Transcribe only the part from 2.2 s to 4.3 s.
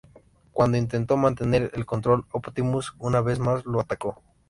Optimus una vez más la atacó.